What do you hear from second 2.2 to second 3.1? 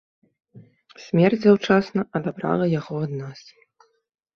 адабрала яго